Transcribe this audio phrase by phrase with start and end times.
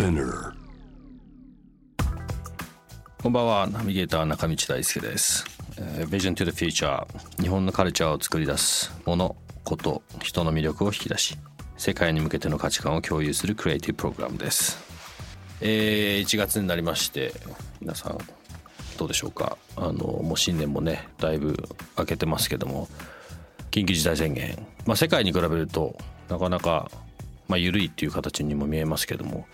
[0.00, 0.04] こ
[3.28, 3.66] んばんは。
[3.66, 5.44] ナビゲーター中道大輔です、
[5.76, 7.04] えー、Vision to the Future
[7.42, 9.34] 日本のカルチャーを作り出すもの
[9.64, 11.36] こと人の魅力を引き出し
[11.76, 14.78] 世界に向けての価値観を共有するクリエイティブプログラムです。
[15.60, 17.32] えー、1月になりまして
[17.80, 18.18] 皆さん
[18.98, 19.58] どうでしょうか？
[19.74, 21.56] あのもう新年もねだいぶ
[21.98, 22.86] 明けてますけども
[23.72, 26.88] 緊急事態宣言、まあ、世界に比べるとなかなか、
[27.48, 29.48] まあ、緩いっていう形にも見えますけども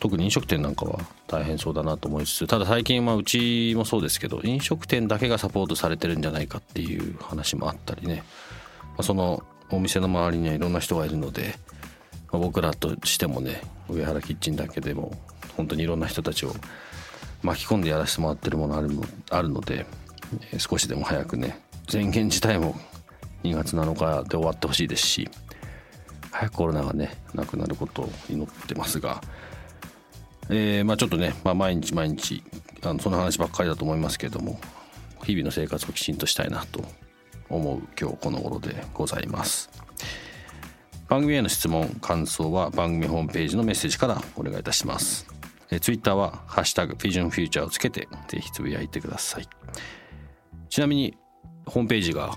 [0.00, 8.22] 特に飲食店なんかは大変そうだなと思いつつただ最近はうちもそうですけど飲食店だけがサポートされてるんじゃないかっていう話もあったりね、
[8.80, 11.54] まあ、そのお店の周りにはいろんな人がいるので、
[12.30, 15.12] まあ、僕らとしてもね上原キッチンだけでも
[15.56, 16.54] 本当にいろんな人たちを
[17.42, 18.90] 巻き込んでやらせてもらってるものある
[19.30, 19.86] あるので、
[20.52, 22.76] えー、少しでも早くね宣言自体も
[23.42, 25.28] 2月7日で終わってほしいですし
[26.30, 29.20] 早くコロナがねなくなることを祈ってますが。
[30.50, 32.42] えー、まあ、ちょっとね、まあ、毎日毎日
[32.82, 34.58] あのその話ばっかりだと思いますけれども
[35.24, 36.84] 日々の生活をきちんとしたいなと
[37.50, 39.70] 思う今日この頃でございます。
[41.08, 45.26] 番組への質問感想は番組ホームページのメッセージからお願いいたします。
[45.70, 49.48] えツイッターは「ハッシュタグフィジョンフューチャー」をつけてぜひつぶやいてください。
[50.68, 51.16] ちなみに
[51.64, 52.36] ホームページが、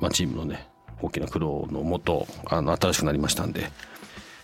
[0.00, 0.68] まあ、チームのね
[1.00, 3.70] 大きな苦労のもとあの新しくなりましたんで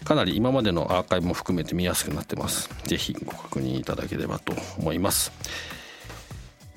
[0.07, 2.71] かなり今までのアーカイブも含めて見やすくなってます。
[2.85, 5.33] 是非ご確認いただければと思います。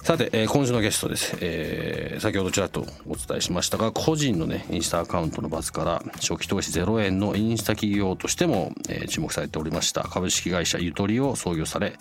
[0.01, 10.01] さて、えー、今週のゲストです、えー、先ほどちらっとお伝えしましたが個人のねインスタアカウントのバズから初期投資0円のインスタ企業としても、えー、注目されておりました。
[10.03, 11.93] 株式会社ゆとりを創業され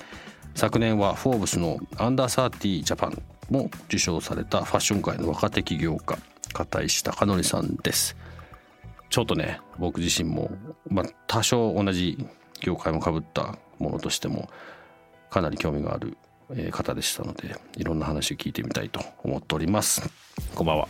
[0.55, 6.19] 昨年はフォーブスのアンダーサーティージャパンも受賞されたファッション界の若手起業家
[6.55, 8.17] 片石孝則さんです。
[9.11, 10.51] ちょっとね僕自身も、
[10.89, 12.19] まあ、多少同じ
[12.61, 14.49] 業界もかぶったものとしても
[15.31, 16.17] かなり興味がある
[16.71, 20.09] 方でしたのでいろんな話を聞いてみたいと思っております。
[20.55, 20.89] こんばんは。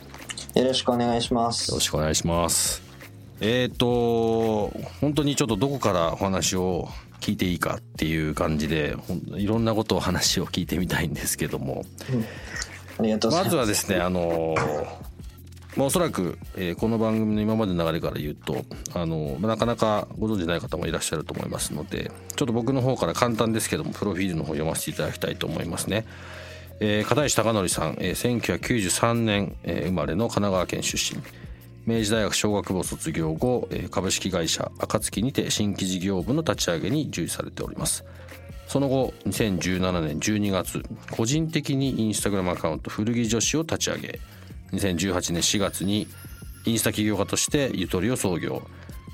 [0.54, 1.70] よろしくお願いします。
[1.70, 2.82] よろしくお願いします。
[3.40, 6.88] えっ、ー、と本当にちょっとどこからお話を
[7.20, 8.96] 聞いていいかっていう感じで
[9.36, 11.84] いろんなことを話を聞いてみたいんですけども、
[13.00, 14.54] うん、まずはですねあの
[15.76, 18.64] まあ、おそらく、えー、この番組の今までの流れから言うと
[18.94, 26.04] あのなかなかご存じない方もいらっしゃると思いますのでちょっと僕の方から簡単ですけどもプロフィールの方読ませていただきたいと思いますね。
[26.80, 31.20] えー、片石孝則さん、えー、1993年、えー、生まれの神奈川県出身。
[31.86, 38.04] 明治大学商学部を卒業後、えー、株式会社暁にて新規事業部の立ち上げに従事されております。
[38.66, 44.20] その後2017年12月個人的にインスタグラムアカウント古着女子を立ち上げ。
[44.72, 46.06] 2018年4月に
[46.64, 48.62] インスタ起業家としてゆとりを創業。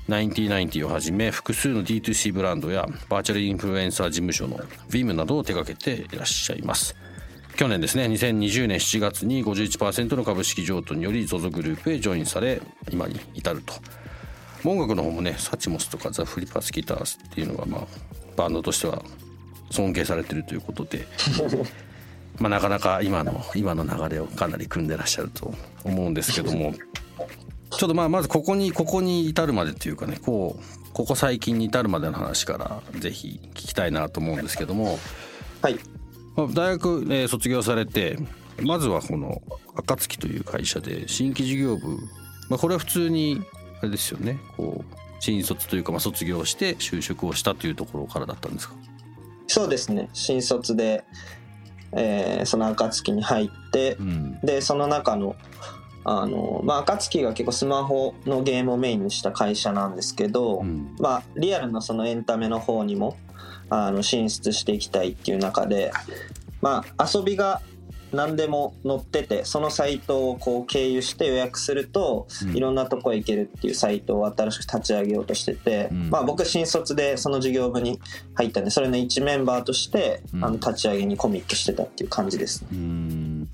[0.07, 4.57] 9090をはじめ複数の D2C ブランドやバーチャルインフルエンサー事務所の
[4.89, 6.95] VIM などを手掛けていらっしゃいます。
[7.55, 12.61] 去年ですね2020年7月に51%の株式譲渡により ZOZO グループへジョインされ
[12.91, 13.73] 今に至ると。
[14.63, 17.81] 音楽の方もねサチモスとかザ・フリパスギターズっていうのがまあ
[18.35, 19.01] バンドとしては
[19.71, 21.07] 尊敬されてるということで。
[22.39, 25.53] まあ、なかなか今の今の流れをかなり組んでらっしゃると
[25.83, 26.73] 思うんですけども。
[27.71, 34.97] ちょっとまあまずここにここに至るまでっていうかねこうここ最近に至るまでの話からぜひ聞きたいなと思うんですけども、
[35.61, 35.77] はい。
[36.37, 38.17] まあ、大学、えー、卒業されて
[38.61, 39.41] まずはこの
[39.75, 41.97] 暁という会社で新規事業部、
[42.49, 43.41] まあ、これは普通に
[43.79, 44.39] あれですよね。
[44.55, 48.75] こう新卒というかまあ卒業して就職をしたというところからだったんですか？
[49.47, 50.07] そうですね。
[50.13, 51.03] 新卒で
[51.95, 55.35] えー、その暁に入って、うん、でその中の
[56.07, 63.17] あのまあ暁が結構スマホのゲームをメインにした会社なんですけど、うん、まあリアルなそのエンタメの方にも
[63.69, 65.91] あの進出していきたいっていう中で
[66.61, 67.61] まあ遊びが
[68.15, 77.99] 何でも載っててそのサイトをこう経由して予約すると、いろんなとこへ行けるっていうサイトを新しく立ち上げようとしてて、うん、まあ、僕新卒でその事業部に
[78.33, 82.69] 入ったんでそれの一メンバーとして、あの立ち上げにコミットしてたっていう感じですね。
[82.71, 83.49] うん。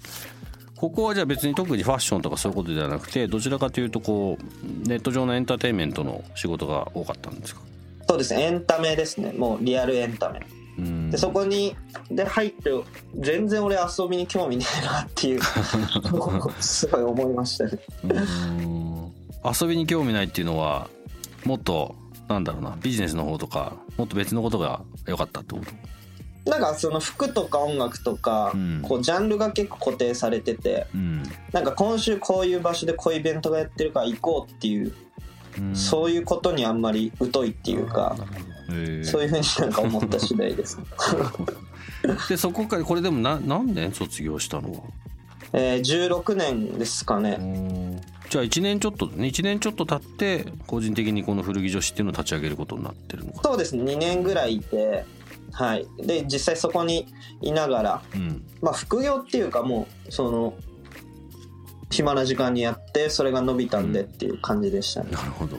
[0.75, 7.61] ここはじゃあ別に特にファッションとかそういうことではなくてどちらかというとこうネット上のエンターテインメントの仕事が多かったんですか？
[8.07, 8.41] そうですね。
[8.43, 9.31] エンタメですね。
[9.31, 10.39] もうリアルエンタメ
[11.09, 11.75] でそこに
[12.09, 12.71] で入って
[13.15, 15.41] 全然俺遊びに興味ねえなっていう
[16.59, 17.79] すごい思いましたね。
[19.43, 20.89] 遊びに興味ないっていうのは
[21.45, 21.95] もっと
[22.27, 25.71] なんだろうなビジネスの方とかもっと別のことが良かったってこと？
[26.49, 34.93] なんかその服とか音楽とか、うん、こうジャンルが結構固定されてて、うん、なんか今週こういう場所でこういうイベントがやってるから行こうっていう、
[35.59, 38.15] うん、そういうことにあんまり疎いっていうか、
[39.03, 40.79] そういうふうになんか思った次第です。
[42.29, 44.71] でそこからこれでもな何年卒業したの？
[44.73, 44.79] は
[45.53, 48.01] えー、16年ですかね。
[48.29, 53.41] じゃあ1年ちょっと1年ちょっと経って個人的にこの古着女子っていうのを立ち上げることになってるのか。
[53.43, 53.83] そうですね。
[53.83, 55.05] 2年ぐらいいて
[55.51, 55.85] はい。
[55.97, 57.07] で実際そこに
[57.41, 60.53] いながら、うん、まあ副業っていうかもうその
[61.89, 65.57] 暇な時間にやってそれが伸びたんでっていう感じでしたね、うん、なるほど、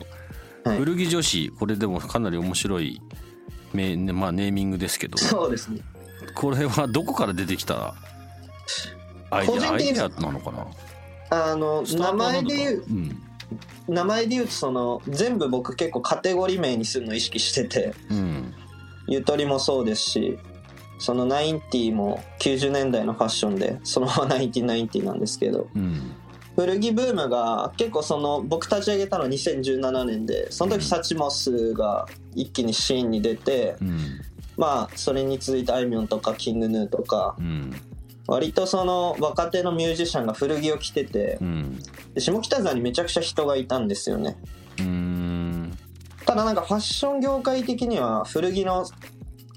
[0.63, 3.01] はい、古着女子これでもかなり面白い
[3.73, 5.17] め、まあ、ネーミングですけど。
[5.17, 5.81] そうですね。
[6.35, 7.93] これはどこから出てきた
[9.29, 10.67] アイデアアイデアなのかな？
[11.29, 13.23] あの名前で言う、うん、
[13.87, 18.53] 名前で言うとその全部僕結構カテゴリー名にするの意識してて、うん、
[19.07, 20.39] ゆとりもそうですし
[20.99, 26.11] そのナインティも90年代のファッションでそのままナインティナインティなんですけど、うん、
[26.55, 34.21] 古着ブームが結構その僕立ち上げたの2017年でその時サチモスが一気にシーンに出て、うん、
[34.57, 37.35] まあそれに続いてあいみょんとかキングヌーとか、
[38.27, 41.79] 割とその若手のミュージシャンが古着を着てて、うん、
[42.13, 44.37] で下北沢にめちゃくちゃ人がいたんですよね。
[46.25, 48.85] ただなんかファッション業界的には古着の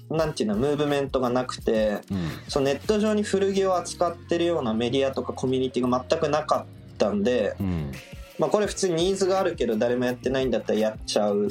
[0.09, 7.91] なんていうのムーブメントがなくて、うん、そのネット上に古着を扱ってるようなメディアとかコミュニティが全くなかったんで、うん、
[8.39, 11.47] まあ、これ普通にニーズがあるけど誰もやってないんだったらやっちゃう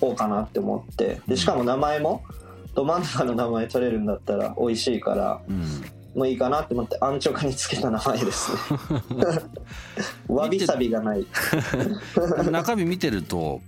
[0.00, 1.20] 方かなって思って。
[1.26, 2.22] でしかも名前も
[2.74, 5.40] ど真ん中の名前取れるんだったら美味しいから、
[6.14, 8.58] もいいかなって思って安直につけた名前ですね。
[10.28, 11.26] わびさびがない。
[12.50, 13.60] 中身見てると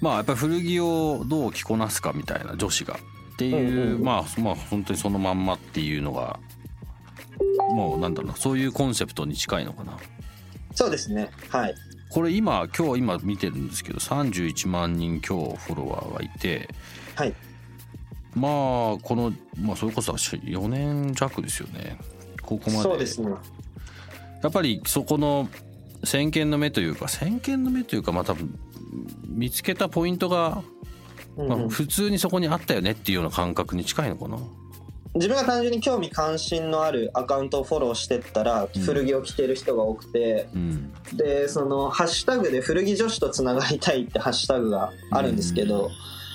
[0.00, 2.98] まあやっぱり古着をどう着こなすかみたいな女子が
[3.34, 6.38] っていう、うんうん、まあまあ本当にそのまんまっていうのが
[7.70, 9.96] もうなんだろうそういうコンセプトに近いのかな
[10.74, 11.30] そうですね。
[11.48, 11.74] はい。
[12.08, 16.68] これ今今日今見てるんですけど31万人今日フォロワーがいて
[17.14, 17.34] はい。
[18.34, 21.98] まあこの、まあ、それこそ4年弱ですよね。
[22.42, 22.82] ここまで。
[22.82, 23.30] そうですね。
[24.42, 25.48] やっぱりそこの
[26.04, 28.58] 先見の目というか先見の目というかまあ多分
[29.26, 30.62] 見つけたポイントが、
[31.36, 34.38] まあ、普通にそこにあったよねっていうような感覚に近いのかな、
[35.14, 45.90] 自分が単純に興味関心のあるアカウントをフォローしてったら古着を着てる人が多くて、うん、でそのハッシュタグで古着女子とつながりたいってハッシュタグがあるんですけど、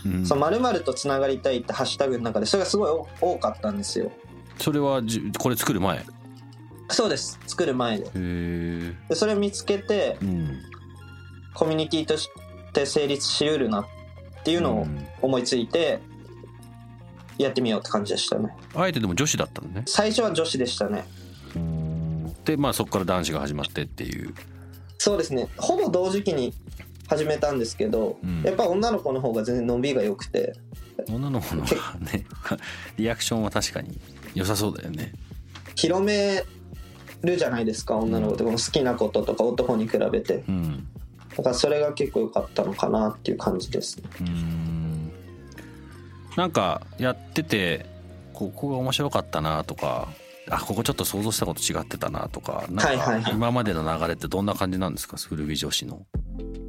[0.06, 0.26] うん。
[0.26, 4.12] その〇〇とつながりたいってハッシュタグの中でそれがすごい多かったんですよ。
[4.60, 6.06] それはじこれ作る前？
[6.90, 7.40] そうです。
[7.48, 8.04] 作る前で。
[9.10, 10.60] でそれを見つけて、うん、
[11.54, 12.30] コミュニティとし
[12.74, 13.86] て成立しうるなっ
[14.44, 14.88] ていうのを
[15.22, 16.00] 思いついて、
[17.38, 18.56] やってみようって感じでしたね。
[18.74, 19.84] あえてでも女子だったのね。
[19.88, 21.06] 最初は女子でしたね。
[22.46, 24.34] でまあそこから男子が始まってっていう。
[24.98, 25.50] そうですね。
[25.58, 26.54] ほぼ同時期に
[27.08, 30.54] 始めたんですけど、うん、やっぱ女の子の方が全然伸びが良くて。
[31.10, 32.26] 女の子のね
[32.98, 34.00] リアクションは確かに
[34.34, 35.14] 良さそうだよね。
[35.76, 36.46] 広め
[37.22, 38.44] るじゃないですか女の子って。
[38.44, 40.88] 好きなこととか男に比べて、うん、
[41.36, 44.10] だからそれが結構良かったのかなっていう感じですね。
[44.22, 44.85] うん
[46.36, 47.86] なんかやってて
[48.34, 50.10] ここが面白かったなとか
[50.50, 55.18] あここちょっと想像したこと違ってたなとかなんか今までの流れってどんな感じなんですか？
[55.18, 56.06] 古着女子の。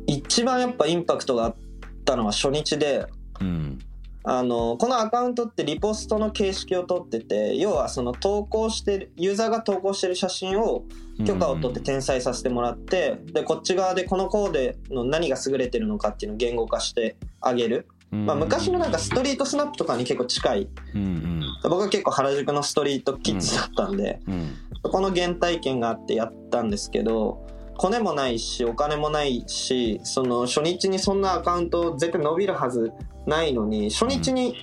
[0.06, 1.56] 一番やっぱインパクトがあっ
[2.04, 3.06] たのは初日で、
[3.40, 3.78] うん、
[4.23, 10.85] あのこのアカウントってリポストの形式をとってて要はその投稿してるユーザーが投稿してる写真を
[11.26, 17.88] 許可を取って転載させてもらって、でこっち側でこのコーデの何が優れてるのかっていうのを言語化してあげる。
[18.11, 24.35] まあ、昔のなんかストリートスナップとかに結構近い、うんうん、僕は結構原宿のストリートキッズだったんで、うん。
[24.35, 27.45] うん、そこの原体験があってやったんですけど
[27.77, 32.93] コネもないしお金もないしその初日にそんなアカウント絶対伸びるはず
[33.27, 34.57] ないのに初日に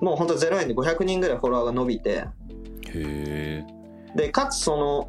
[0.00, 2.24] もうほんと0円で500人ぐらいフォロワーが伸びて。
[4.14, 5.08] でかつその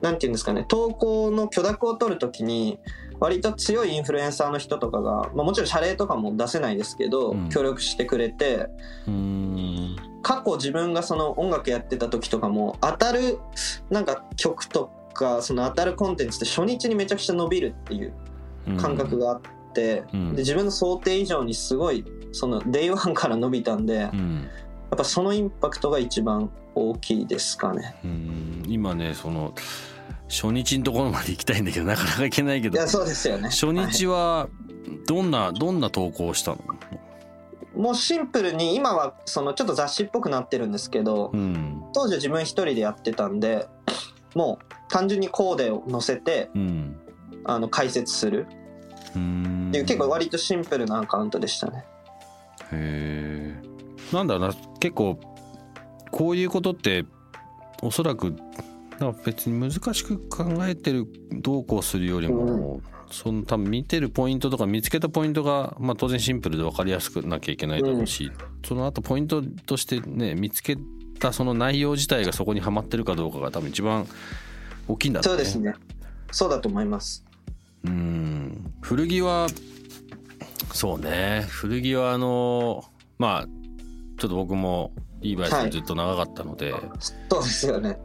[0.00, 2.78] なんていうんですかね投稿の許諾を取るときに
[3.20, 8.68] 割と強いインフルエンサーの人とかが、まあ、もちろん謝礼とかも出せないですけど、うん、協力してくれて
[10.22, 13.38] 過去自分がその音楽やってた時とかも当たる
[13.90, 18.12] なんか曲とかその当たるコンテンツって初日にめちゃくちゃ伸びるっていう
[18.78, 19.40] 感覚があっ
[19.72, 27.96] て、うん、で自分の想定以上にすごいその day one から伸びたんで、うん、やっぱそのインパクトが一番大きいですかね。
[28.68, 29.54] 今ねその
[30.28, 32.76] 初日のところまで行きたいんだけどなかなか行けないけど。
[32.76, 33.48] いやそうですよね。
[33.50, 34.48] 初日は
[35.06, 36.58] どんな、はい、どんな投稿をしたの？
[37.74, 43.68] もうシンプルに今はそのちょっと雑誌っぽくなってるんですけど、うん、当時は自分一人でやってたんで
[44.34, 46.96] もう単純にコーデを載せて、うん、
[47.44, 48.46] あの解説する。
[49.10, 51.84] っていう結構割とシンプルなアカウントでしたね。
[52.72, 53.62] へえ。
[54.12, 55.18] なんだろうな結構
[56.10, 57.04] こういうことって
[57.82, 58.36] おそらく
[59.24, 68.32] 別に難しく考えてるどうこうするよりも、うん、その多分見てるポイントとか見つけたポイントが、まあ、当然シンプルで分かりやすくなきゃいけないだろうし、うん、
[68.66, 70.76] その後ポイントとしてね見つけ
[71.18, 74.06] たその内容自体がそこにはまってるかどうかが多分一番
[74.88, 75.24] 大きいんだね。
[75.24, 75.74] そうですね。
[76.30, 77.24] そうだと思います。
[77.84, 78.72] うん。
[78.80, 79.46] 古着は
[80.72, 81.44] そうね。
[81.48, 82.84] 古着はあの
[83.18, 83.46] まあ
[84.18, 86.82] ちょっと僕もリーバイスずっと長かったので、はい、
[87.30, 87.98] そうですよね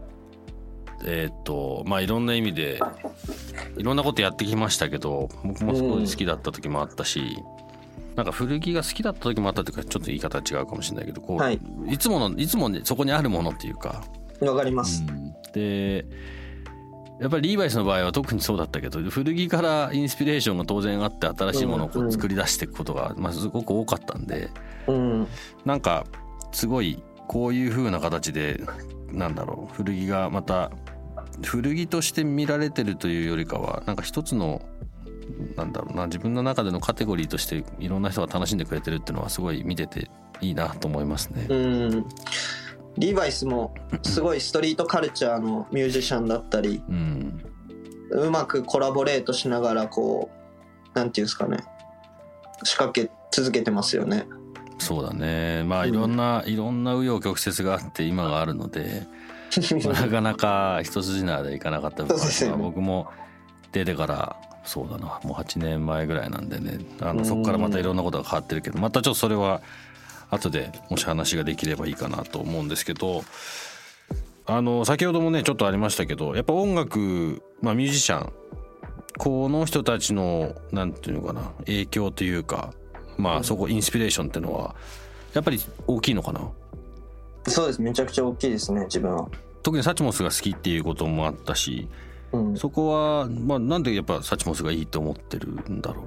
[1.06, 2.80] えっ、とまあいろんな意味で
[3.78, 7.38] いろんなことやってきましたけど僕もすごい好きだった時もあったし、
[8.10, 14.04] うん、なんか古着が好きだった時もあったというかちょっと言い方違うかもしれないけどこう、はい、いつものいつも、ね、そこにあるものっていうか。
[14.42, 16.06] わかります、うん、で
[17.20, 24.50] やっぱりリーバイスの場合は特にそうだったけど古着からインスピレーションが当然あって新しいものを作り出していくことが、まあ、すごく多かったんで、
[24.88, 25.28] うん、
[25.64, 26.08] なんか
[26.52, 28.60] すごいこういう風な形で
[29.12, 30.72] なんだろう古着がまた
[31.44, 34.62] 古着として見られてるというよりかはなんか一つの
[35.56, 40.10] なんだろうな自分の中でのカテゴリーとしていろんな人が楽しんでくれてるっていうのはすごい見てて
[40.42, 41.48] いいなと思いますね。
[41.50, 42.06] うん
[42.98, 47.42] リーバイスもすごいストリートカルチャーのミュージシャンだったり、うん、
[48.12, 50.30] うまくコラボレートしながらこ
[50.94, 51.64] うなんていうんですかね
[52.64, 54.26] 仕掛け続けてますよね。
[54.78, 59.06] そうだねまあいろんな、うん、いろんな紆余曲折があって今があるので
[59.92, 63.08] なかなか一筋縄でいかなかった部分は、僕も
[63.72, 69.62] 出てからそうだなもう8年前ぐらいなんでねあのそこからまたいろんなことが変わってるけどまたちょっとそれは
[70.30, 73.24] 後でもし話ができればいいかなと思うんですけど
[74.46, 78.34] あの先ほどもねちょっとありましたけどやっぱ音楽、まあ、ミュージシャン
[79.18, 82.74] この人たちのなんていうのかな影響というか
[83.18, 84.76] まあそこインスピレーションっていうのは
[85.34, 86.42] やっぱり大きいのかな
[87.48, 87.82] そうです。
[87.82, 89.28] めちゃくちゃ大きいですね自分は。
[89.64, 91.88] 特に Suchmosが好きっていうこともあったし、
[92.32, 96.04] うん、そこは、まあ、なんでやっぱ Suchmosがいいと思ってるんだろ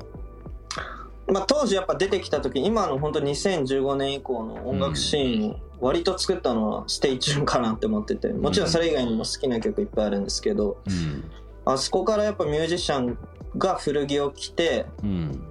[1.28, 1.32] う？
[1.32, 11.24] まあ、当時やっぱ出てきた時今の本当2015年以降の音楽シーンを割と作ったのは STAY TUNE かなって思っててもちろんそれ以外にも好きな曲いっぱいあるんですけど、うん、
[11.64, 13.16] あそこからやっぱミュージシャン
[13.56, 15.42] が古着を着て、うん、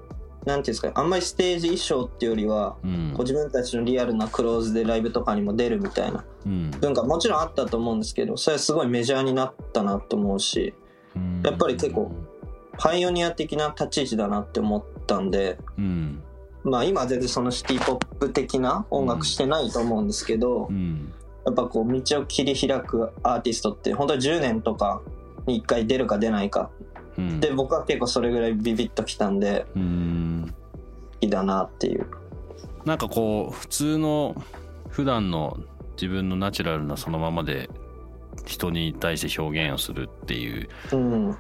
[0.46, 6.24] なんていうんですかあんまりステージ衣装っていうよりは、うん、こう自分たちのリアルなクローズでライブとかにも出るみたいな。
[6.46, 10.74] 文化もちろんあったと思うんですけどそれはすごいメジャーになったなと思うし
[11.42, 12.12] やっぱり結構
[12.78, 16.22] パイオニア的な立ち位置だなって思ったんで、うん、
[16.64, 21.14] まあ今は全然そのシティポップ的な音楽してないと思うんですけど、うん、
[21.46, 25.02] やっぱこう道を切り開くアーティストって本当に10年とか
[25.46, 26.72] に1回出るか出ないか
[27.18, 29.80] うん、で僕は結構それぐらいビビッときたんで好
[31.20, 32.08] きだなっていう。
[32.86, 34.36] なんかこう普通の
[34.90, 35.58] 普段の
[35.96, 37.70] 自分のナチュラルなそのままで
[38.46, 41.38] 人に対して表現をするっていう、うん、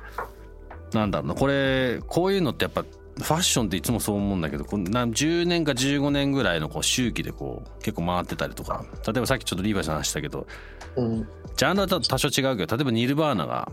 [0.93, 1.35] なんだろうな。
[1.35, 8.85] これこういうのってやっぱファッションっていつもそう思うんだけどこ10年か15年ぐらいのこう周期でこう結構回ってたりとか。
[9.05, 10.47] 例えばさっきちょっとリーバイさん話したけど、
[10.95, 11.27] うん、
[11.57, 13.71] ジャンルは多少違うけど例えばニルバーナが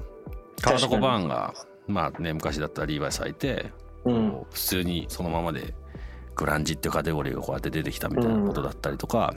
[0.60, 1.54] カート・コバーンが
[1.90, 3.72] まあね昔だったらリーバイス履いて、
[4.04, 5.74] うん、普通にそのままで
[6.34, 9.34] グランジっていうカテゴリーがこうやって出てきたみたいなことだったりとか、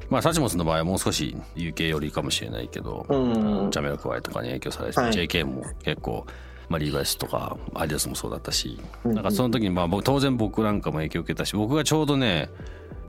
[0.00, 6.26] ん、まあサチモスの場合はもう少し UK 寄りかもしれないけど、うん、ジャメロクワイとかに影響されて、はい、JK も結構。
[6.68, 12.48] まあ、リーバイスとかアディダスもそうだったし、なんかその時にまあ当然僕なんかも影響を受けたし僕がちょうどね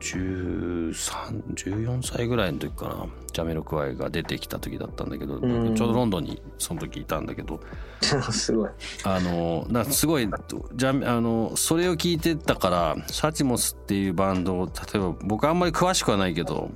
[0.03, 3.07] 1314歳ぐらいの時かな。
[3.31, 5.51] ジャメロクワイが出てきた時だったんだけど、ちょう
[5.88, 7.62] どロンドンにその時いたんだけど。
[8.31, 8.69] すごい。
[9.05, 10.27] あのなすごい
[10.75, 16.69] じゃあのそれを聞いてたからサチモスっていうバンドを例えば僕あんまり詳しくはないけど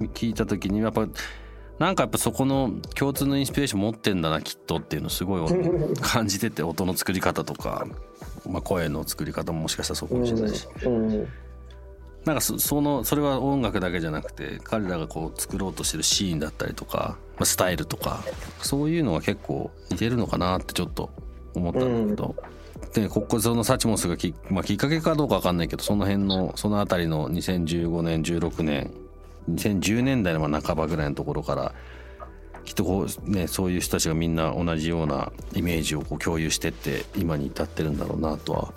[0.00, 1.08] 聞いた時にやっぱ
[1.78, 7.86] なんかやっぱそこの共通のインスピレーション持ってんだなきっとっていうのすごい感じてて音の作り方とか、
[8.48, 10.68] まあ、声の作り方ももしかしたらそうかもしれないし。
[12.24, 18.24] なんかそのそれは音楽だけじゃなくて彼らがこう作ろうとしてるシーンだったりとか、まあ、スタイルとか
[18.62, 21.10] そういうのは結構似てるのかなってちょっと
[21.54, 22.34] 思ったんだけど、
[22.94, 28.92] でここそのサチモスがき,、まあ、きっかけかどうか分かんないけどその辺のその辺りの2015年16年
[29.50, 31.74] 2010年代の半ばぐらいのところから
[32.64, 38.72] きっとこうねそういう人たちがみんな同じようなイメージをこう共有してって今に至ってるんだろうなとは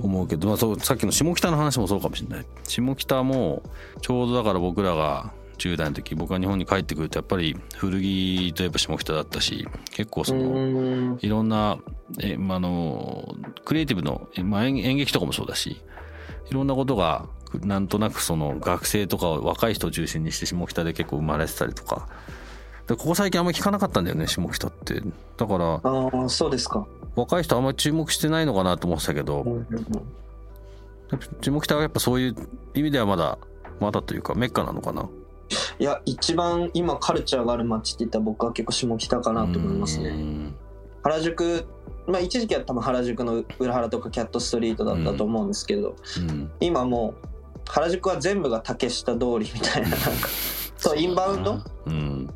[0.00, 2.46] 思うけど、まあ、そうさっきの下北の話もそうかもしれない。
[2.64, 3.62] 下北も
[4.00, 11.78] ちょうどだから僕らが10代の時僕が日本に帰ってくるとやっぱり古着といえば下北だったし結構そのいろんな
[12.20, 13.34] え、まあ、の
[13.64, 15.80] クリエイティブの、まあ、演劇とかもそうだし
[16.50, 17.26] いろんなことが
[17.60, 22.08] なんとなくその学生とか若い人を中心にして下北で結構生まれてたりとか。
[22.86, 25.00] でここ最近あんまり聞かなかったんだよね下北って。
[25.36, 29.44] だからああそうですか若い人あんまり注目してないのかなと思ってたけど、
[31.40, 32.36] 下北はやっぱそういう
[32.74, 33.38] 意味ではまだ
[33.80, 35.08] まだというかメッカなのかな？
[35.78, 40.52] いや一番今カルチャーがある街って言ったら僕は結構下北かなと思いますね。
[41.02, 41.66] 原宿
[42.06, 45.96] まあ一時期は多分原宿の裏原とかキャットストリートだったと思うんですけど、
[46.60, 47.28] 今もう
[47.68, 50.08] 原宿は全部が竹下通りみたいななんか
[50.78, 52.30] そうインバウンド、うん、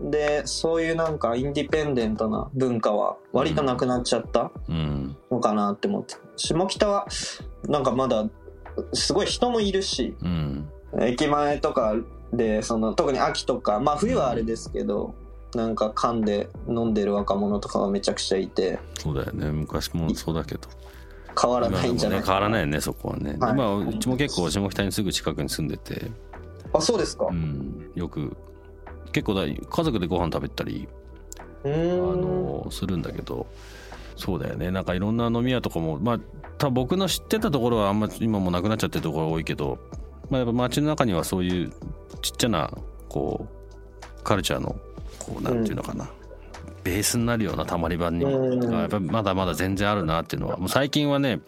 [0.00, 4.50] でそういうなんかインディペンデントな文化は割となくなっちゃった
[5.30, 7.06] のかなって思って下北は
[7.68, 8.26] なんかまだ
[8.94, 10.68] すごい人もいるし、うん、
[11.00, 11.94] 駅前とか
[12.32, 15.14] でその特に秋とかまあ冬はあれですけど、
[15.54, 19.52] うん、なんか缶で飲んでる若者とかがめちゃくちゃいてそうだよね。
[19.52, 20.68] 昔もそうだけど。
[21.40, 26.10] 変わらないんじゃないね、変わらないよねそこはね、はい、今うちも結構下北にすぐ近くに住んでて。
[26.74, 28.36] あそうですか、うん、よく
[29.12, 30.88] 結構だ家族でご飯食べたり
[31.64, 33.46] あのするんだけど
[34.16, 34.70] そうだよね。
[34.70, 36.20] なんかいろんな飲み屋とかもまあ
[36.58, 39.78] 多分僕の知ってたところはあんま今もなくなっちゃってるところが多いけど、
[40.30, 41.72] まあ、やっぱ街の中にはそういう
[42.20, 42.70] ちっちゃな
[43.08, 43.46] こ
[44.20, 44.76] うカルチャーの
[45.18, 46.10] こうなんていうのかな、うん、
[46.84, 51.40] ベースになるようなたまり場にがやっぱまだまだ全然あるなっていうのはもう最近はね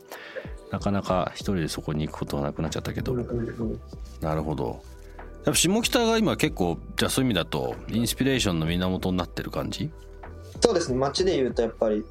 [0.70, 3.14] なかなか一人でそこに行くことはなくなっちゃったけど。
[4.20, 4.82] なるほど
[5.44, 9.90] やっぱ下北が今結構じゃあそういう意味だとインスピレーションの源になってる感じ？
[10.60, 10.98] そうですね。
[10.98, 12.04] 街で言うとやっぱり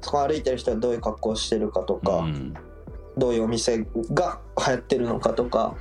[0.00, 2.54] そこ歩いてる人はどういう格好をしてるかとか、うん、
[3.18, 3.78] どういうお店
[4.14, 5.74] が流行ってるのかとか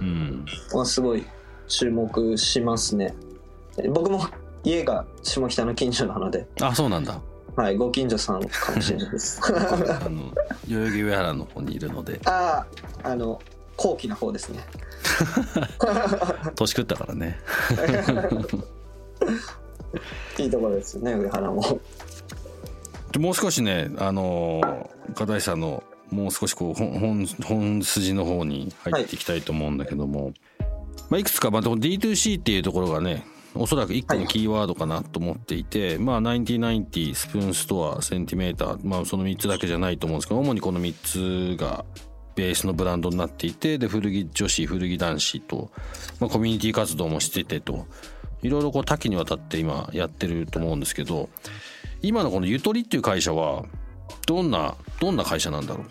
[0.74, 1.26] はすごい
[1.68, 3.13] 注目しますね。
[3.92, 4.26] 僕も
[4.63, 6.48] 家が下北の近所なので。
[6.60, 7.22] あそうなんだ。
[7.56, 9.42] はいご近所さんかもしれないです。
[9.46, 10.32] あの
[10.68, 12.20] 代々木上原の方にいるので。
[12.26, 12.66] あ
[13.04, 13.40] ああの
[13.80, 14.60] 高貴な方ですね。
[16.54, 17.39] 年食ったからね。
[20.38, 21.80] いいところですよね上原も。
[23.18, 30.34] もう少しねあの片石さんのもう少しこう本本筋の方に入っていきたいと思うんだけども、はい。
[31.10, 41.86] まあ、いくつか、まあ、D2C っていうところがねおそらく1個のキーワードかなと思っていて、はい、まあ9090スプーンストアセンティメーター、まあ、その3つだけじゃないと思うんですけど主にこの3つが
[42.39, 45.69] ベースのブランドになっていてで古着女子古着男子と、
[46.21, 47.86] まあ、コミュニティ活動もしててと
[48.41, 51.28] いろいろこう多岐にわたって今やってると思うんですけど
[52.02, 53.65] 今のこのゆとりっていう会社は
[54.25, 55.84] どんなどんな会社なんだろ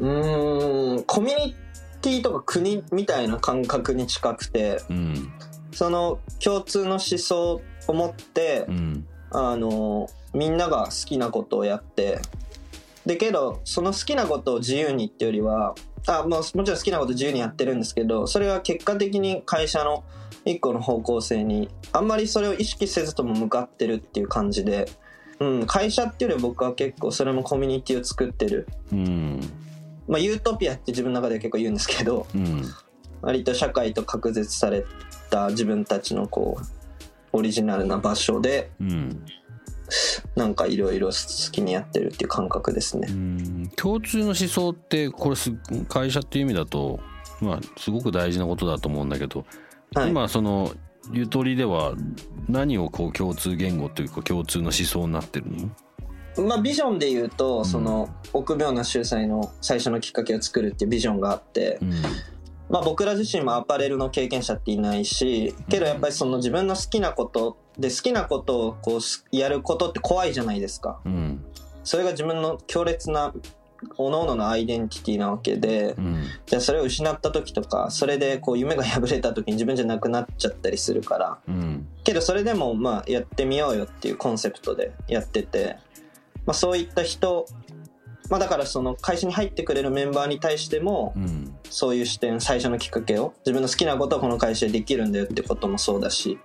[0.00, 0.06] う？
[0.06, 1.54] うんコミュニ
[2.02, 5.32] ティとか国みたいな感覚に近くて、うん、
[5.72, 12.20] その共通の思想を持って、うん、あのみんなが好きなことをやって
[13.06, 15.74] でけどその好きなことを自由にってよりは
[16.06, 20.04] あもうもちろん好きなこと自由にやってるんですけどそれは結果的に会社の
[20.44, 24.88] 一個の方向性にあんまりそれを意識せずとも向かってるっていう感じで、
[25.40, 29.40] うん、会社っていうより僕は結構それもコミュニティを作ってる、うん。
[30.06, 32.62] まあ、ユートピアって自分の中では結構言うんですけど、うん、
[33.22, 34.84] 割と社会と隔絶され
[35.30, 39.24] た自分たちのこうオリジナルな場所で、うん、
[40.34, 43.08] なんかいろいろ好きにやってるっていう感覚ですね。
[43.76, 45.36] 共通の思想ってこれ
[45.88, 47.00] 会社っていう意味だと、
[47.40, 49.44] まあ、すごく大事なことだと思うんだけど、
[49.94, 50.72] はい、今その
[51.12, 51.94] ゆとりでは
[52.48, 55.70] 何をこう共通言語というか共通の思想になってるの？
[56.48, 61.90] まあ、ビジョンで言うと、その臆病な秀才の最初のきっかけを作るっていうビジョンがあって、うん、
[62.68, 71.44] まあ、僕ら自身もアパレルの経験者っていないしけどやっぱりその自分の好きなことで好きなことをこうやることって怖いじゃないですか、うん、
[71.84, 73.34] それが自分の強烈な
[73.88, 85.76] 各々のアイデンティティなわけで、うん、じゃあそれを失った時とかそれでこう夢が破れた時に自分じゃなくなっちゃったりするから、うん、けどそれでもまあやってみようよっていうコンセプトでやってて、
[86.46, 87.46] まあ、そういった人
[88.28, 91.14] まあ、だからその会社に入ってくれるメンバーに対しても、
[91.70, 96.38] そういう視点最初のきっかけを自分の好きなことをこの会社でできるんだよってこともそうだし、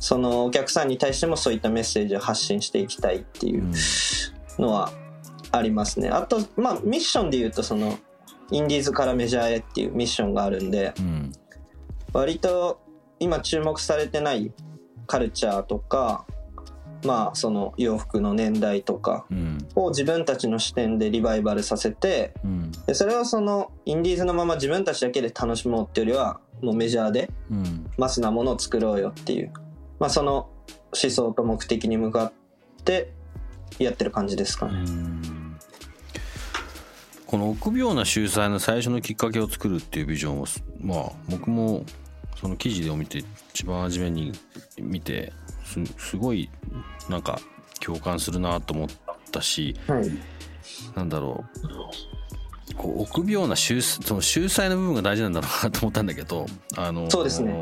[0.00, 3.72] そのお客さんに対してもそういったメッセージを発信していきたいっていう
[4.58, 4.92] のは
[5.52, 6.08] ありますね。
[6.08, 7.98] あとまあミッションで言うとその
[8.50, 11.32] インディーズからメジャーへっていうミッションがあるんで、うん、
[12.12, 12.80] 割と
[13.18, 14.52] 今注目されてない
[15.06, 16.26] カルチャーとか
[17.04, 19.26] まあその洋服の年代とか
[19.74, 27.30] を自分たちの視点でリバイバルさせて、うん、でそれをそのインディーズのまま自分たちだけで楽しもうっていうよりはもうメジャーで
[27.98, 29.52] マスなものを作ろうよっていう、
[29.98, 30.48] まあ、その
[30.92, 32.32] 思想と目的に向か
[32.80, 33.12] って
[33.78, 34.84] やってる感じですかね。
[37.26, 40.46] この臆病な秀才の最初のきっかけを作るっていうビジョンを
[40.80, 41.84] まあ僕も
[42.40, 44.32] その記事を見て一番初めに
[44.78, 45.32] 見て
[45.98, 46.48] すごい
[47.08, 47.40] なんか
[47.80, 48.88] 共感するなと思っ
[49.32, 50.10] たし、はい、
[50.94, 52.74] なんだろう。
[52.76, 57.58] こう臆病な秀その秀才の部分が大事なんだろうなと思ったんだけどあのそうですね。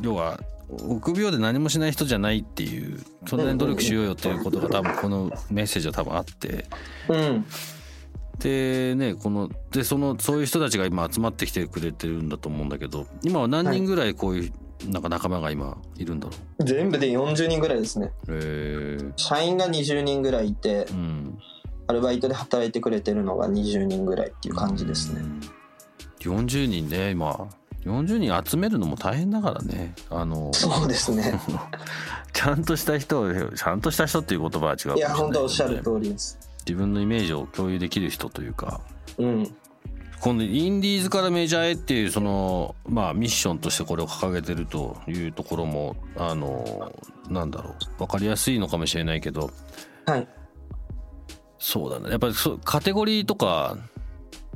[0.00, 0.40] 要は
[0.80, 6.66] 臆病で何もしない人じゃないっていうそんなに努力しようよっていうことが多分このメッセージは多分あって、
[7.08, 7.44] うん、
[8.38, 14.52] でねこのでそのそういう人たちが今集まってきてくれてるんだと思うんだけど今は何人ぐらいこういう
[14.88, 16.64] なんか仲間が今いるんだろう？
[16.64, 18.10] 全部で40人ぐらいですね。
[18.28, 21.38] へ社員が20人ぐらいいて、うん、
[21.86, 25.40] アルバイトで働いてくれてるのが20人ぐらいっていう感じですね、うん、
[26.18, 27.48] 40人ね今
[27.84, 29.94] 40人集めるのも大変だからね。
[30.08, 31.40] あのそうですね。
[32.32, 36.38] ちゃんとした人ちゃんとした人っていう言葉は違ういや本当おっしゃる通りです。
[36.66, 38.80] 自分のイメージを共有できる人というか。
[39.18, 39.56] うん。
[40.20, 46.92] 今度インディーズからメジャーへっていうそのまあミッションとしてこれを掲げてるというところもあの
[47.28, 47.74] なんだろう。
[47.98, 49.50] 分かりやすいのかもしれないけど、
[50.06, 50.28] はい、
[51.58, 52.10] そうだね。
[52.10, 53.76] やっぱりそカテゴリーとか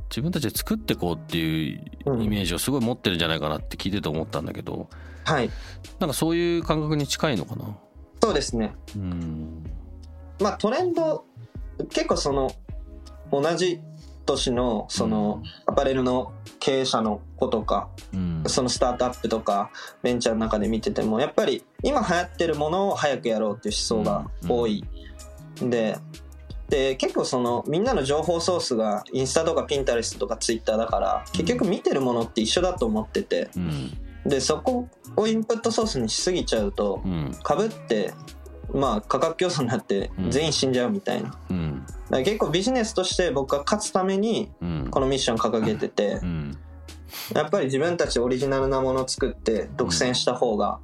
[0.09, 1.81] 自分たちで作ってこうっていう
[2.21, 4.89] イメージをすごい持ってるんじゃないかなって聞いてて思ったんだけど、
[5.25, 5.49] はい、
[5.99, 7.77] なんかそういう感覚に近いのかな？
[8.23, 8.73] そうですね。
[8.95, 9.63] うん。
[10.39, 11.25] まあトレンド
[11.89, 12.51] 結構その
[13.31, 13.81] 同じ
[14.25, 19.71] 年のそのアパレルの経営者の子とか、うん、そのスタートアップとか
[20.03, 24.83] ベンチャーの中で見ててもやっぱり今流行ってるものを早くやろうっていう思想が多い、
[25.61, 25.69] うん
[26.69, 37.01] でで結構そのみんなの情報ソースがインスタとかピンタレストとかツイッターだから結局見てるものって一緒だと思ってて、うん、でそこをインプットソースにしすぎちゃうと
[37.43, 38.13] かぶって
[38.73, 44.51] まあ価格競争になって全員死んじゃうみたいな、うん、結構ビジネスとして僕は勝つために
[44.91, 46.57] このミッション掲げてて、うん、
[47.33, 50.79] やっぱり自分たちオリジナルなものを作って独占した方が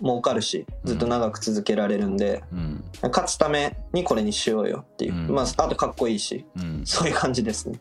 [0.00, 6.44] 儲かるしずっと長く続けられるんで、うん、勝つためにこれにしようよっていう、まああとかっこいいし、
[6.84, 7.78] そういう感じですね。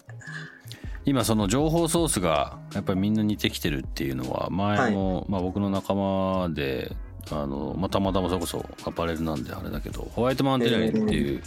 [1.05, 6.95] 今その情報ソースがやっぱりみんな似てきてるっていうのは前も、はい、まあ僕の仲間で
[7.31, 11.41] あの、まあ、たまたまそれこそアパレルなんであれだけどホワイトマウンテリアっていう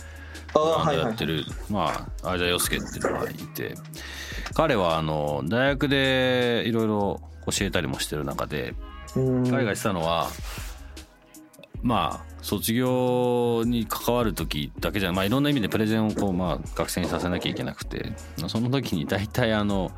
[0.53, 3.75] ブランドやってる、まあアジャヨスケっていうのがいて
[4.55, 8.75] 彼はあの大学でいろいろ教えたりもしてる中で
[9.17, 10.29] 彼が言ってたのは
[11.83, 18.13] まあ卒業に関わる時だけじゃまあいろんな意味でプレゼンをこう、まあ、学生にさせなきゃいけなくて。
[18.49, 19.91] その時に大体あの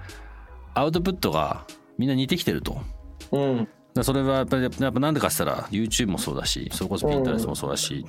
[0.74, 1.64] アウトプットが
[1.98, 2.80] みんな似てきてると。
[3.32, 3.68] うん。
[4.02, 8.06] それはやっぱりやっぱなんでかしたら YouTube もそうだしそれこそ Pinterest もそうだし、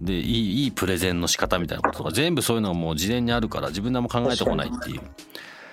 [0.00, 5.00] でいいいいプレゼンの仕方みたいなこととか全部そういうのがもう事前にあるから自分でも考えてこないっていう。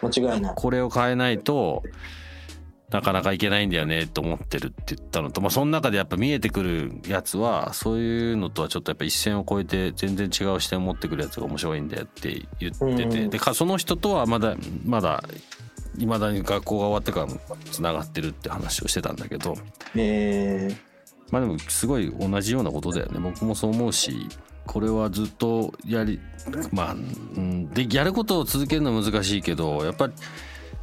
[0.02, 0.54] 間違いない。
[0.56, 1.84] これを変えないと
[2.92, 15.24] なかなかいけないんだよねと思ってるって言ったのと、まあ、その中でやっぱ見えてくるやつはそういうのとはちょっとやっぱ一線を越えて全然違う視点を持ってくるやつが面白いんだよって言ってて、でその人とはまだまだ
[15.98, 17.40] いまだに学校が終わってからも
[17.72, 19.56] つながってるって話をしてたんだけど、
[19.96, 20.76] えー、
[21.32, 23.20] まあでもすごい同じようなことだよね。
[23.20, 24.28] 僕もそう思うし
[24.66, 26.20] これはずっとやり
[26.72, 26.98] まあ、う
[27.40, 30.14] ん、でやることを続けるのは難しいけどやっぱり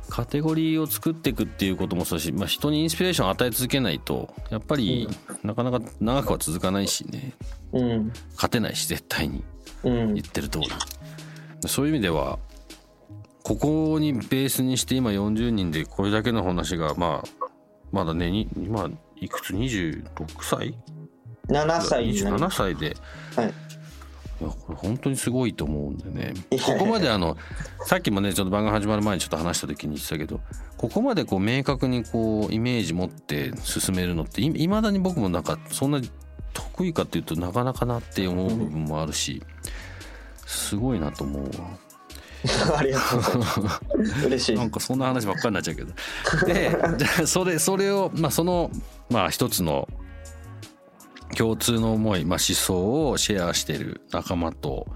[0.09, 5.09] カテゴリーを作っていくっていうこともそうし、まあ、人にインスピレーションを与え続けないとやっぱり
[5.42, 7.35] なかなか長くは続かないしね、
[7.73, 9.44] うん、勝てないし絶対に、
[9.85, 10.68] 言ってる通り。
[11.66, 12.38] そういう意味では
[13.42, 17.47] ここにベースにして今40人でこれだけの話がまあ
[17.90, 20.05] まだね今いくつ？26
[20.42, 20.75] 歳
[21.49, 22.97] ?7 歳27歳で、
[23.35, 23.55] はい、
[24.40, 26.35] いやこれ本当にすごいと思うんでね。
[26.64, 27.37] ここまであの
[27.85, 30.40] さっきもねちょっと番組始まる前にちょっと話した時に言ってたけど
[30.77, 36.01] ここまでこう明確にこうイメージ持って進めるのっていまだに僕もなんかそんな
[36.53, 39.42] 得意かっていうとなかなかなって思う部分もあるし
[40.46, 41.88] すごいなと思うわ。
[42.79, 44.27] ありがとう。
[44.27, 44.57] 嬉しい。
[44.57, 45.92] なんかそんな話ばっかりになっちゃうけど。
[46.46, 48.70] でじゃあそれそれをまあその
[49.11, 49.88] まあ一つの
[51.37, 54.87] 共通の思い、まあ、思想をシェアしてる仲間と、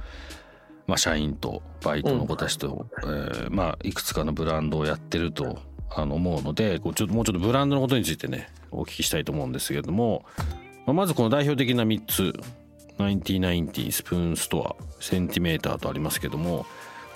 [0.86, 5.58] まあ、社員とバイトの子たちと、うん、えー、まあ、いくつかのブランドをやってると
[5.94, 10.24] あの思うのでこうちょっともうちょっとブランドのことについてねお聞きしたいと思うんですけれども、
[10.86, 12.32] まあ、まずこの代表的な3つ。
[12.98, 16.66] 9090スプーンストアセンティメーターとありますけども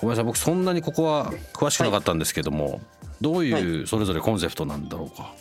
[0.00, 2.80] ごめんなさい僕そんなにここは詳しくなかったんですけども、はい、
[3.20, 5.34] どういうそれぞれコンセプトなんだろうか、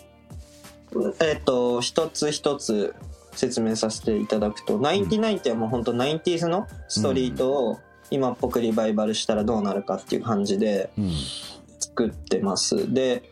[0.98, 2.96] はい、えっ、と一つ一つ
[3.36, 7.80] 説明させていただくと、ナインティナインってもう本当ナインティーズのストリートを
[8.12, 10.90] 今っぽくリバイバルしたらどうなるかっていう感じで
[11.80, 12.94] 作ってます。
[12.94, 13.24] で、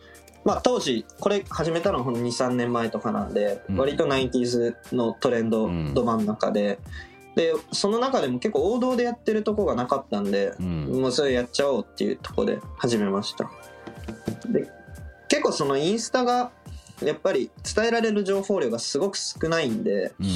[0.44, 6.78] まあ当時、これ始めたのはほんと2、3年前とかなんで、割とナインティーズのトレンドど真ん中で、
[7.34, 13.50] で、その中でも結構王道でやってるとこがなかったんで、もうそれやっちゃおうっていうとこで始めました。
[14.48, 14.70] で、
[15.28, 16.52] 結構そのインスタが
[17.04, 20.28] やっぱり伝えられる情報量がすごく少ないんで、うん、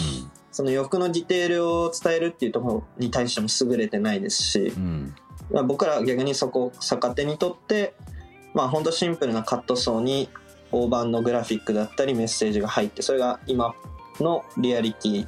[0.51, 5.15] その洋服のディテールを伝えるっていうところに対しても優れてないですし、うん、
[5.51, 7.95] まあ、僕ら逆にそこを逆手にとって
[8.55, 10.29] まあ本当シンプルなカットソーに
[10.71, 13.75] 大判のグラフィックだったりメッセージが入ってそれが今
[14.21, 15.27] のリアリティ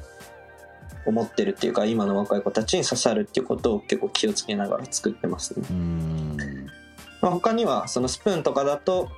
[1.05, 5.65] を持ってるっていうか今の若い子たちに刺さるっていうことを結構気をつけながら作ってますね。
[7.21, 9.09] まあ、他にはそのスプーンとかだと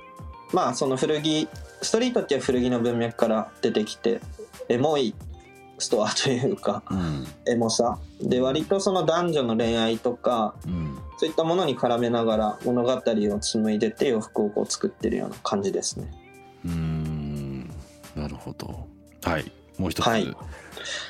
[0.52, 1.48] まあその古着
[1.82, 4.20] ストリートっていう古着の文脈から出てきて
[4.68, 5.14] エモい
[5.78, 7.98] ストアというか、うん、エモさ。
[8.20, 16.10] で割とその男女の恋愛とか、うん、そういったものに絡めながら物語を紡いでて洋服をこう作ってるような感じですね。
[16.64, 17.70] うん。
[18.14, 18.86] なるほど。
[19.22, 19.50] はい。
[19.78, 20.36] もう一つ、はい、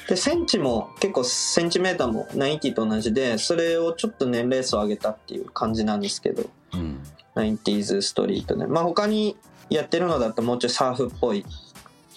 [0.09, 7.03] でセンチも結構センチメーターも90と同じでそれをちょっと年齢層上げたっていう感じなんですけど、うん、
[7.37, 9.37] 90s ストリートでまあ他に
[9.70, 11.44] やってるのだともうちょいサーフっぽい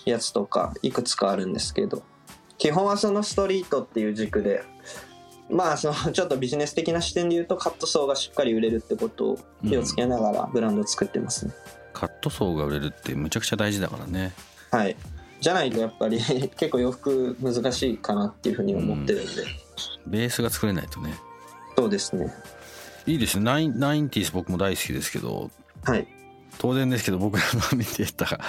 [0.05, 2.03] やつとかいくつかあるんですけど。
[2.57, 4.63] 基本はそのストリートっていう軸で
[5.49, 14.33] まあその ちょっとビジネス的な視点で言うとカットソーがしっかり売れるってことを気をつけながらブランドを作ってますね、うん、カットソーが売れるってむちゃくちゃ大事だからね。
[14.71, 14.95] はい。
[15.39, 16.19] じゃないとやっぱり
[16.57, 19.43] 結構洋服難しいかなっていうふうに思ってるんで、
[20.05, 21.13] うん、ベースが作れないとね。
[21.77, 22.33] そうですね
[23.07, 23.45] いいですね。
[23.45, 25.49] ナインナインティース僕も大好きですけど。
[25.83, 26.07] はい。
[26.59, 28.39] 当然ですけど僕らの見てた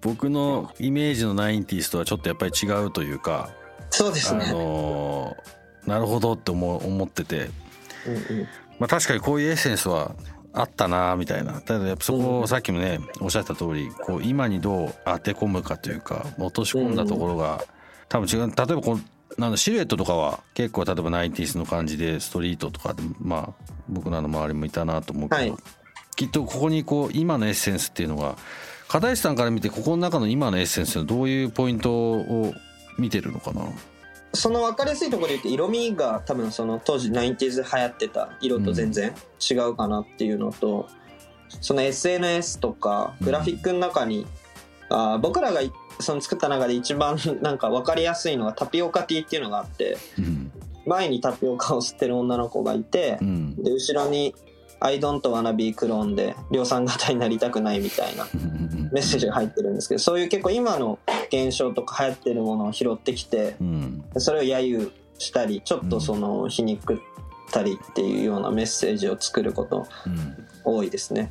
[0.00, 3.50] 僕のイメージのナインティースとはちょっとやっぱり違うというか
[3.90, 7.50] そうですね、あのー、なるほどって思思ってて、
[8.06, 10.14] うんうん、まあ、確かにこういうエッセンスは
[10.52, 11.60] あったなみたいな。
[11.60, 17.64] ただやっぱそこをさっきもねおっしゃった通りこう今にどう当て込むかというか落とし込んだところが
[18.08, 18.46] 多分違う。
[18.46, 19.00] 例えばこう
[19.38, 25.54] なんだシルエットとかは結構例えばナインティースの感じでストリートとかでまあ僕らの周りもいたなと思うけど、はい。
[26.14, 28.36] きっとここにこう今のエッセンスっていうのが
[28.88, 32.52] 片石さんから見てここの中の今のエッセンスはどういうポイントを
[32.98, 33.62] 見てるのかな？
[34.34, 40.88] その分かりやすいところで言って色味が多分その当時 90s 流行ってた色と全然違うかなっていうのと、
[41.52, 44.26] うん、その SNS とかグラフィックの中に、
[44.90, 45.60] うん、あ僕らが
[46.02, 50.52] その作った中で一番 なんか分かりやすいのがタピオカティーっていうのがあって、うん、
[50.86, 53.18] 前にタピオカを吸ってる女の子がいて、
[53.58, 54.34] で後ろに
[54.80, 58.26] I don't wanna be clone で量産型になりたくないみたいな
[58.90, 63.56] メッセージが入ってるんですけどそういう結構今の現象とか流行ってるものを拾ってきて、
[64.16, 66.98] それを揶揄したりちょっとその皮肉っ
[67.52, 69.86] たりっていうようなメッセージを作ること
[70.64, 71.30] 多いですね。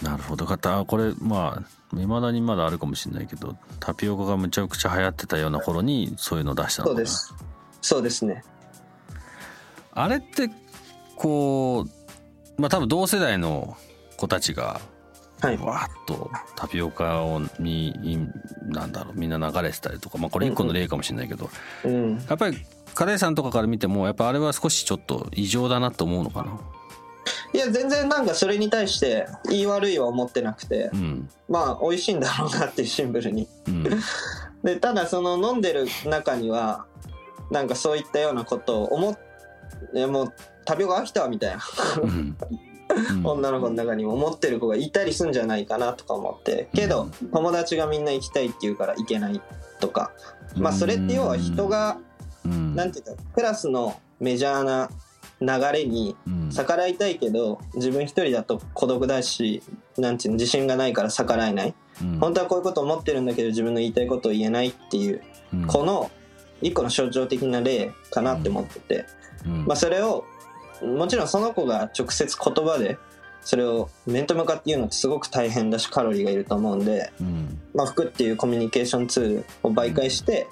[0.00, 0.46] なるほど。
[0.46, 7.34] 方これまあいまだにまだあるかもしれないけどタピオカがむちゃくちゃ流行ってたような頃にそういうのを出したのそうです。
[7.80, 8.44] そうですね。
[9.92, 10.50] あれって
[11.16, 13.76] こうまあ多分同世代の
[14.16, 14.80] 子たちが
[15.42, 18.28] はい、わっとタピオカをに
[18.62, 21.50] なんだろうみんな流れてたりとか、まあ、これ一個の例かもしれないけど、
[21.84, 22.56] うんうん、やっぱり
[22.94, 26.60] カレーさんとかから見てもやっぱあれは少しちょっと異常だなと思うのかな
[27.54, 33.84] いや全然なんかそれに対して言い悪いは思ってなくて、うん、まあ美味しいんだろうなっていうシンプルに、うん、
[34.64, 36.86] でただその飲んでる中には
[37.50, 39.18] なんかそういったようなことを思っ
[39.92, 40.32] てもう
[40.64, 41.62] タピオカ飽きたみたいな。
[43.24, 46.68] 女の子の中にも持ってる子がいたりすんじゃないかなとか思って。
[46.74, 49.40] けど友達がみんな行きたいって言うから行けない
[49.80, 50.12] とか。
[50.56, 51.96] まあそれって要は人が
[52.44, 54.90] なんていうかクラスのメジャーな
[55.42, 56.16] 流れに
[56.50, 59.62] 逆らいたいけど自分一人だと孤独だし
[59.98, 61.74] なんていうの自信がないから逆らえない。
[62.20, 65.22] 本当はこういうこと思ってるんだけど自分の言いたいことを言えないっていう
[65.66, 66.10] この
[66.62, 69.06] 一個の象徴的な例かなって思ってて。
[69.66, 70.24] まあそれを
[70.82, 72.96] もちろんその子が直接言葉で
[73.40, 80.46] それを面と向かって言うのってすごく大変だしカロリーがいると思うんで、うん、まあ、服っていうコミュニケーションツールを媒介して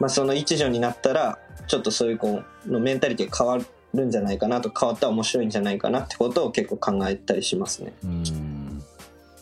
[0.00, 3.58] まあ、その一助になったらちょっとそういう子のメンタリティが変わ
[3.94, 7.92] るんじゃないかなと変わったら面白いんじゃないかなってことを結構考えたりしますね。
[8.04, 8.82] うん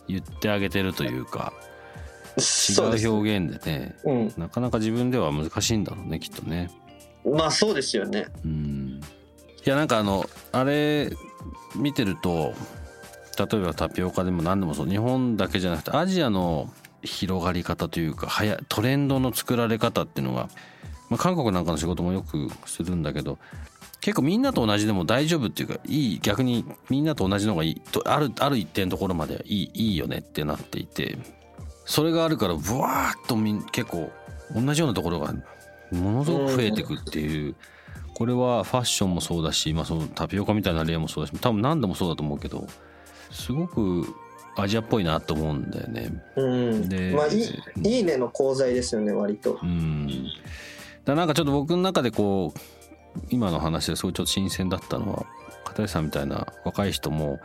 [0.08, 1.52] 言ってあげてるというか
[2.36, 6.70] 違う表現でね、うん、なかなか自分では難しいんだろうねきっとね。
[7.24, 8.26] まあそうですよね。
[8.44, 9.00] うん
[9.64, 11.10] いやなんかあのあれ
[11.76, 12.52] 見てると
[13.38, 20.48] 例えばタピオカでも何でもそう日本だけじゃなくてアジアの広がり方というかやトレンドの作られ方っていうのが、
[21.08, 23.38] まあ、韓国なんかの仕事もよくするんだけど
[24.02, 31.16] 結構みんなと同じでも大丈夫っていうかいい逆にみんなと同じのがいいとあるある一定のところまでいいいいよねってなっていて
[31.84, 34.10] それがあるからブワーッとみん結構
[34.54, 35.32] 同じようなところが
[35.92, 37.54] ものすごく増えていくっていう
[38.14, 42.66] これはファッションもそうだし、まあ、そのタピオカみたいな例もそうだし多分何でもそうだと思うけど
[43.30, 44.04] すごく
[44.56, 46.12] アジアっぽいなと思うんだよね。
[46.36, 47.44] うん、でまあいい
[47.84, 49.60] いいねの功罪ですよね割と。
[49.62, 50.26] うん
[51.04, 52.81] だなんかちょっと僕の中でこう
[53.30, 55.26] 今の話ですごいちょっと新鮮だったのは
[55.64, 57.40] 片石さんみたいな若い人も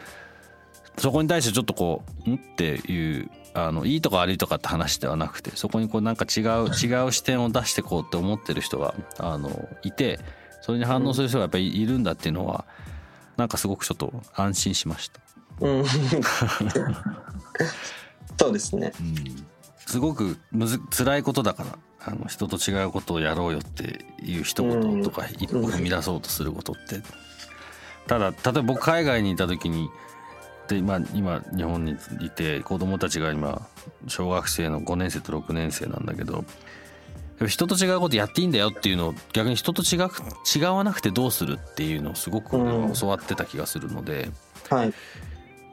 [0.97, 10.19] そこに対してちょっとこう「ん?」っていうあのいいとか悪いとかって話ではなくてそこにこうなんか違う 違う視点を出してこうって思ってる人があのいて
[10.61, 12.65] それに反応する人がやっぱりいるんだっていうのは
[13.35, 15.21] なんかすごくちょっと安心しました。
[15.61, 15.85] うん
[18.39, 19.15] そうですね、うん、
[19.87, 27.01] すごくむず辛いことだからあの人と違うことをやろうよっていう一言とか一歩踏み出そうとすることって、
[28.07, 29.89] ただ例えば僕海外にいた時に
[30.69, 33.67] で、まあ、今日本にいて子供たちが今
[34.07, 36.45] 小学生の5年生と6年生なんだけど
[37.45, 40.09] 人と違うことやっていいんだよっていうのを逆に人と違う
[40.55, 42.57] 違わなくてどうするっていうのをすごく
[42.99, 44.29] 教わってた気がするので、
[44.69, 44.93] はい、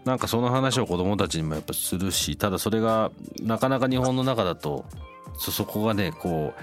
[0.05, 4.85] なんかその話を子供たちにもやっぱするしただそれがなかなか日本の中だと
[5.39, 6.55] そこがねこ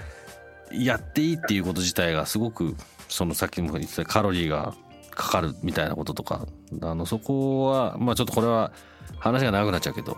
[0.70, 2.76] うやっていいっていうこと自体がすごく
[3.08, 4.74] そのさっきも言ってたカロリーが
[5.10, 6.46] かかるみたいなこととか
[6.80, 8.72] あのそこはまあちょっとこれは
[9.18, 10.16] 話が長くなっちゃうけど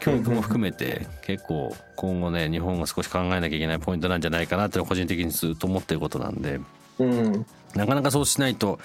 [0.00, 6.58] 教育も含めて結構今後ね日本が少し考えなきゃいけないポイントなんじゃないかなって個人的にずっと思ってることなんで、
[6.98, 8.80] うん、なかなかそうしないと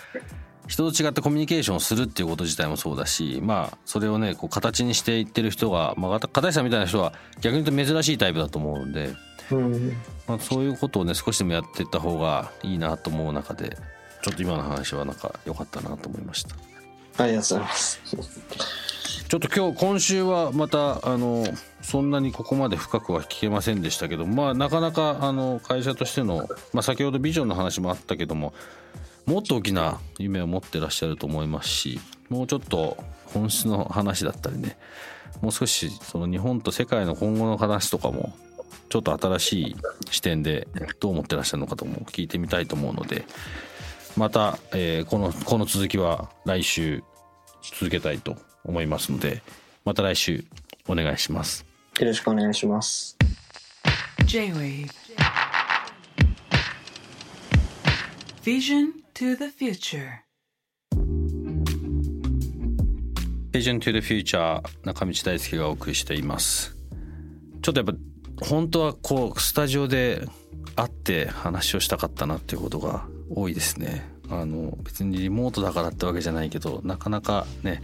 [0.68, 9.14] 人と違ってコミュニケーションをするっていうこと自体もそうだしまあそれをねこう形にしていってる人が、まあ、片石さんみたいな人は逆に言うと珍しいタイプだと思うんで、
[9.52, 9.94] うん
[10.28, 13.78] まあ、そういうことをね少しでもやっていった方がいいなと思う中で
[14.22, 16.56] ちょっと今の話はなんか良かったなと思いました。
[17.18, 18.02] ありがとうございます。
[19.28, 21.46] ちょっと今日今週はまたあの
[21.82, 28.54] そんなにここまで深くは聞けませんでしたけどまあなかなかあの会社としての、まあ、先ほどビジョンの話もあったけども
[29.26, 34.78] もっと大きな夢を持ってらっしゃると思いますしもうちょっと本質の話だったりね
[35.42, 38.34] もう少しその日本と世界の今後の話とかも
[38.90, 39.76] ちょっと新しい
[40.12, 40.68] 視点で
[41.00, 43.26] どう思ってらっしゃるのかとも聞いてみたいと思うので
[44.16, 47.04] また、えー、このこの続きは来週
[47.62, 49.42] 続けたいと思いますので
[49.84, 50.46] また来週
[50.88, 51.66] お願いします。
[52.00, 53.18] よろしくお願いします。
[54.26, 54.90] J-Wave.
[58.44, 60.26] Vision to the Future.
[63.54, 66.76] Vision to the Future 中道大輔がお送りしています。
[67.62, 70.28] ちょっとやっぱ本当はこうスタジオで
[70.76, 74.06] 会って話をしたかったなっていうことが多いですね。
[74.30, 77.82] あの別にリモートだからってわけじゃないけどなかなかね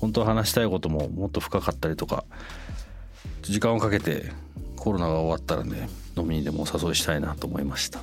[0.00, 2.24] 本当は話したいことももっと深かったりとか
[3.42, 4.32] 時間をかけて
[4.76, 8.00] コロナが終わったらね飲みにでもお誘いしたいなと思いました。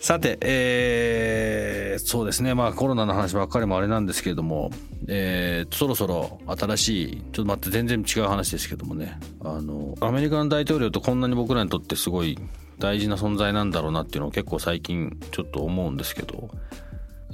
[0.00, 4.70] さて、えー、そうですねまあコロナの話ばっかりもあれなんですけれども、
[5.08, 12.38] えー、そろそろ新しいちょっと待って全然違う話ですけどもねあのアメリカの大統領とこんなに僕らにとってすごい
[12.78, 16.48] 大事な存在なんだろうなっていうのを結構最近ちょっと思うんですけど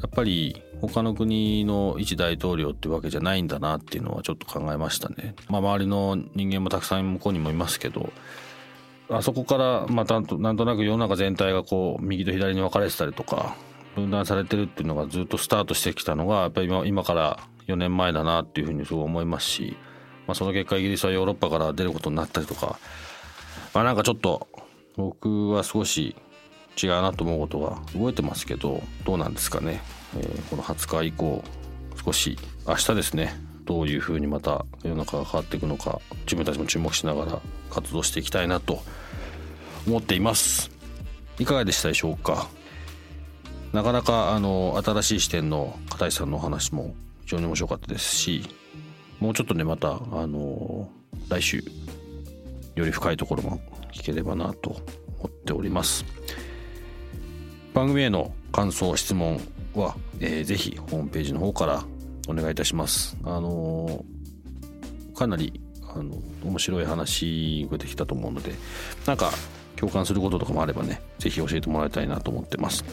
[0.03, 5.35] やっぱり他の国の一大統領ってわけじゃないんだなっていうのはちょっと考えましたね。
[5.49, 8.13] まあ、周りの人間もたくさん向こうにもいますけど
[9.09, 10.21] あそこからまたな
[10.53, 13.57] んとなく世の中全体がこう右と左に分かれてたりとか
[13.95, 19.77] 分断されてるっていうのがずっとスタートしてきたのがやっぱり今今から4年前だなっていうふうにすごい思いますし、
[20.27, 22.79] まあ、その結果イギリスはヨーロッパから出ることになったりとか、
[23.75, 24.49] まあ、なんかちょっと
[24.97, 26.17] 僕は少し
[26.83, 29.81] 違うなと思うことが動いてますけどどうなんですかね、
[30.17, 31.43] えー、この20日以降
[32.05, 33.47] 少し明日ですね。
[33.65, 37.41] どういうふうにまた世の中が変わっていくのか自分たちも注目しながら
[37.71, 38.83] 活動していきたいなと
[39.87, 40.71] 思っています。
[41.39, 42.49] いかがでしたでしょうか？
[43.73, 46.95] なかなかあの新しい視点の片石さんのお話も
[47.25, 48.43] 非常に面白かったですし
[49.21, 50.89] もうちょっとねまたあの
[51.29, 51.63] 来週
[52.75, 53.61] より深いところも
[53.93, 54.71] 聞ければなと
[55.19, 56.05] 思っております。
[57.75, 59.41] 番組への感想質問
[59.75, 61.85] は、えー、ぜひホームページの方から
[62.29, 63.19] お願いいたします。
[63.25, 65.61] あのー、かなり
[65.99, 68.53] あの面白い話ができたと思うので
[69.07, 69.31] なんか
[69.77, 72.85] 共感することとかもあればねぜひ教えてもらいたいなと思ってます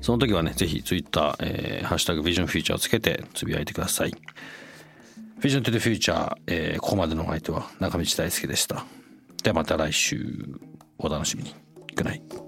[0.00, 4.12] その時はねぜひ Twitter、えー、ハッシュタグビジョンフューチャーをつけてつぶやいてください
[5.40, 8.84] Vision to the Future、えー、ここまでのお相手は中道大輔でした。
[9.44, 10.58] ではまた来週
[10.98, 11.54] お楽しみに。
[11.94, 12.47] Good night.